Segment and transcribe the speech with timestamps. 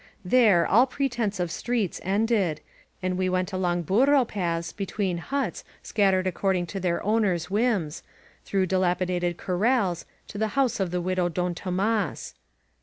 [0.25, 2.59] There all pretense of streets ended,
[3.03, 8.01] and we went along burro paths between huts scattered ac cording to their owners' whims,
[8.43, 12.33] through dilapidated corrals to the house of the widow of Don Tomas.